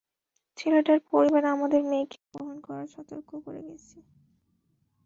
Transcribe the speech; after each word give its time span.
ছেলেটার 0.57 0.99
পরিবার 1.11 1.43
আমাদের 1.55 1.81
মেয়েকে 1.83 2.17
অপহরণ 2.25 2.57
করার 2.65 2.87
সর্তক 2.93 3.21
করে 3.45 3.61
গেছে। 3.67 3.97